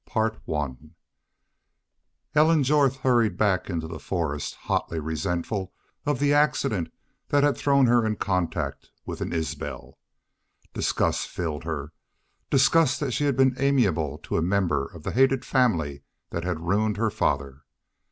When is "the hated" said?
15.03-15.45